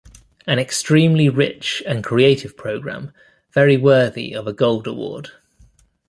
[0.47, 3.13] An extremely rich and creative programme
[3.51, 5.29] very worthy of a Gold Award.